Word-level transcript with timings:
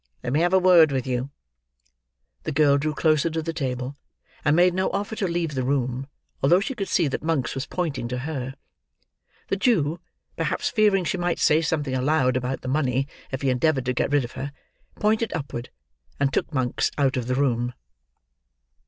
Let 0.23 0.33
me 0.33 0.39
have 0.39 0.51
a 0.51 0.57
word 0.57 0.91
with 0.91 1.05
you." 1.05 1.29
The 2.41 2.51
girl 2.51 2.79
drew 2.79 2.95
closer 2.95 3.29
to 3.29 3.43
the 3.43 3.53
table, 3.53 3.97
and 4.43 4.55
made 4.55 4.73
no 4.73 4.89
offer 4.89 5.15
to 5.17 5.27
leave 5.27 5.53
the 5.53 5.61
room, 5.63 6.07
although 6.41 6.59
she 6.59 6.73
could 6.73 6.87
see 6.87 7.07
that 7.07 7.21
Monks 7.21 7.53
was 7.53 7.67
pointing 7.67 8.07
to 8.07 8.17
her. 8.17 8.55
The 9.49 9.57
Jew: 9.57 9.99
perhaps 10.37 10.69
fearing 10.71 11.03
she 11.03 11.19
might 11.19 11.37
say 11.37 11.61
something 11.61 11.93
aloud 11.93 12.35
about 12.35 12.61
the 12.61 12.67
money, 12.67 13.07
if 13.31 13.43
he 13.43 13.51
endeavoured 13.51 13.85
to 13.85 13.93
get 13.93 14.09
rid 14.11 14.23
of 14.25 14.31
her: 14.31 14.51
pointed 14.95 15.33
upward, 15.33 15.69
and 16.19 16.33
took 16.33 16.51
Monks 16.51 16.89
out 16.97 17.15
of 17.15 17.27
the 17.27 17.35
room. 17.35 17.75